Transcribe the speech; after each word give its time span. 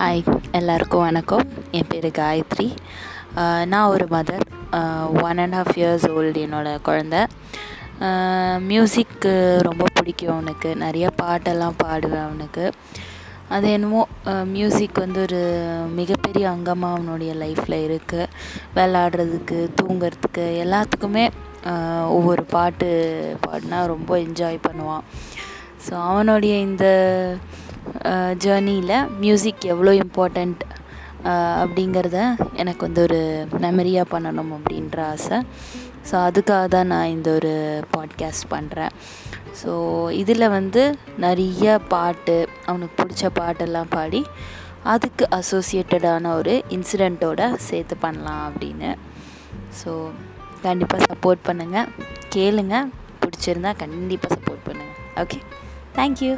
Hi 0.00 0.20
எல்லாருக்கும் 0.58 1.02
வணக்கம். 1.06 1.48
என் 1.78 1.88
பேர் 1.88 2.06
காயத்ரி. 2.18 2.66
நான் 3.70 3.90
ஒரு 3.94 4.04
mother 4.12 4.44
one 5.24 5.40
and 5.42 5.56
half 5.58 5.72
years 5.80 6.06
old 6.18 6.38
என்னோடய 6.44 6.78
குழந்த. 6.86 7.16
மியூசிக்கு 8.70 9.32
ரொம்ப 9.68 9.84
பிடிக்கும் 9.98 10.32
அவனுக்கு. 10.34 10.70
நிறைய 10.84 11.08
பாட்டெல்லாம் 11.22 11.76
பாடுவேன் 11.82 12.24
அவனுக்கு. 12.28 12.64
அது 13.56 13.68
என்னமோ 13.76 14.00
மியூசிக் 14.54 15.02
வந்து 15.04 15.20
ஒரு 15.26 15.42
மிகப்பெரிய 16.00 16.46
அங்கமாக 16.54 16.96
அவனுடைய 16.96 17.34
லைஃப்பில் 17.44 17.78
இருக்குது 17.88 18.30
விளாடுறதுக்கு 18.78 19.60
தூங்குறதுக்கு 19.82 20.46
எல்லாத்துக்குமே 20.64 21.26
ஒவ்வொரு 22.16 22.44
பாட்டு 22.56 22.90
பாடினா 23.46 23.80
ரொம்ப 23.94 24.12
என்ஜாய் 24.26 24.64
பண்ணுவான். 24.68 25.06
ஸோ 25.84 25.92
அவனுடைய 26.10 26.54
இந்த 26.68 26.86
ஜேர்னியில் 28.42 29.08
மியூசிக் 29.22 29.64
எவ்வளோ 29.72 29.92
இம்பார்ட்டண்ட் 30.02 30.62
அப்படிங்கிறத 31.62 32.18
எனக்கு 32.62 32.82
வந்து 32.86 33.00
ஒரு 33.06 33.20
மெமரியாக 33.64 34.10
பண்ணணும் 34.12 34.52
அப்படின்ற 34.56 34.98
ஆசை. 35.14 35.38
ஸோ 36.08 36.14
அதுக்காக 36.28 36.66
தான் 36.74 36.90
நான் 36.92 37.12
இந்த 37.16 37.28
ஒரு 37.38 37.52
பாட்காஸ்ட் 37.94 38.46
பண்ணுறேன் 38.54 38.94
ஸோ 39.62 39.72
இதில் 40.20 40.52
வந்து 40.56 40.82
நிறைய 41.24 41.78
பாட்டு 41.94 42.36
அவனுக்கு 42.66 42.94
பிடிச்ச 43.00 43.30
பாட்டெல்லாம் 43.40 43.92
பாடி 43.96 44.22
அதுக்கு 44.92 45.24
அசோசியேட்டடான 45.38 46.32
ஒரு 46.38 46.54
இன்சிடெண்ட்டோட 46.76 47.40
சேர்த்து 47.68 47.96
பண்ணலாம் 47.96 48.42
அப்படின்னு. 48.48 48.90
ஸோ 49.80 49.92
கண்டிப்பாக 50.62 51.08
சப்போர்ட் 51.10 51.46
பண்ணுங்கள் 51.48 51.90
கேளுங்க. 52.36 52.76
பிடிச்சிருந்தா 53.22 53.72
கண்டிப்பாக 53.84 54.34
சப்போர்ட் 54.36 54.66
பண்ணுங்கள் 54.68 54.98
ஓகே 55.22 55.40
தேங்க்யூ 55.96 56.32